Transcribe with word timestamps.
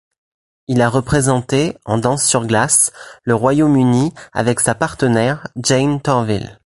Il 0.67 0.81
a 0.81 0.89
représenté, 0.89 1.77
en 1.85 1.99
danse 1.99 2.25
sur 2.25 2.47
glace, 2.47 2.91
le 3.23 3.35
Royaume-Uni 3.35 4.15
avec 4.33 4.59
sa 4.59 4.73
partenaire, 4.73 5.45
Jayne 5.63 6.01
Torvill. 6.01 6.59